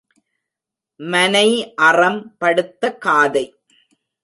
மனை 0.99 1.47
அறம் 1.87 2.19
படுத்த 2.37 2.83
காதை. 2.97 3.45